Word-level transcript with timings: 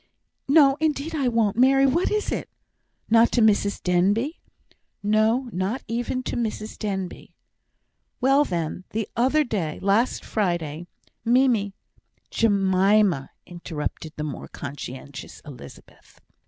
"No, 0.47 0.77
indeed 0.79 1.13
I 1.13 1.27
won't, 1.27 1.55
Mary. 1.55 1.85
What 1.85 2.09
is 2.09 2.31
it?" 2.31 2.49
"Not 3.11 3.31
to 3.33 3.39
Mrs 3.41 3.83
Denbigh?" 3.83 4.39
"No, 5.03 5.47
not 5.53 5.83
even 5.87 6.23
to 6.23 6.35
Mrs 6.35 6.79
Denbigh." 6.79 7.33
"Well, 8.19 8.43
then, 8.43 8.83
the 8.93 9.07
other 9.15 9.43
day 9.43 9.77
last 9.79 10.25
Friday, 10.25 10.87
Mimie" 11.23 11.75
"Jemima!" 12.31 13.29
interrupted 13.45 14.13
the 14.15 14.23
more 14.23 14.47
conscientious 14.47 15.39
Elizabeth. 15.45 16.19